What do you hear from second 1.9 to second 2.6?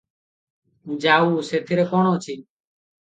କଣ ଅଛି?